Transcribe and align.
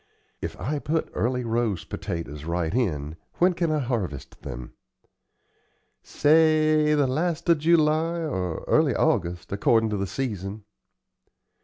If 0.41 0.59
I 0.59 0.79
put 0.79 1.11
Early 1.13 1.43
Rose 1.43 1.83
potatoes 1.83 2.43
right 2.43 2.73
in, 2.73 3.17
when 3.35 3.53
can 3.53 3.69
I 3.71 3.77
harvest 3.77 4.41
them?" 4.41 4.73
"Say 6.01 6.95
the 6.95 7.05
last 7.05 7.47
of 7.49 7.59
July 7.59 8.17
or 8.21 8.63
early 8.67 8.95
August, 8.95 9.51
accordin' 9.51 9.91
to 9.91 9.97
the 9.97 10.07
season." 10.07 10.63